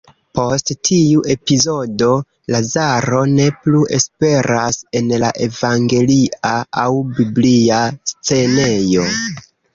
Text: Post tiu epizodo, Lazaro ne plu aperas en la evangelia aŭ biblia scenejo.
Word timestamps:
Post 0.37 0.71
tiu 0.87 1.19
epizodo, 1.33 2.07
Lazaro 2.55 3.19
ne 3.33 3.45
plu 3.67 3.83
aperas 3.99 4.81
en 5.01 5.13
la 5.25 5.31
evangelia 5.49 6.57
aŭ 6.87 6.89
biblia 7.21 7.85
scenejo. 8.15 9.09